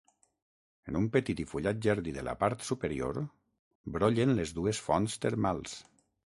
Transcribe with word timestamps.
En 0.91 0.95
un 0.99 1.03
petit 1.15 1.41
i 1.43 1.43
fullat 1.51 1.83
jardí 1.87 2.13
de 2.15 2.23
la 2.29 2.33
part 2.45 2.65
superior 2.69 3.19
brollen 3.99 4.35
les 4.41 4.55
dues 4.61 4.81
fonts 4.89 5.21
termals. 5.29 5.79